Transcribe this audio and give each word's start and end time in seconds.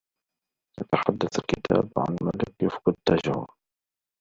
.يتحدث 0.81 1.39
الكتاب 1.39 1.91
عن 1.97 2.15
ملك 2.21 2.55
يفقد 2.61 2.95
تاجه 3.05 3.45